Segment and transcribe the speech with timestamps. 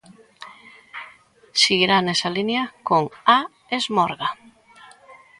[1.61, 3.03] Seguirá nesa liña con
[3.35, 3.37] "A
[3.77, 4.29] Esmorga"?